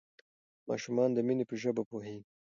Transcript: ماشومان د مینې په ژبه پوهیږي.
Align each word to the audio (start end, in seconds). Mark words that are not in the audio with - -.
ماشومان 0.69 1.09
د 1.13 1.17
مینې 1.27 1.45
په 1.49 1.55
ژبه 1.61 1.83
پوهیږي. 1.89 2.21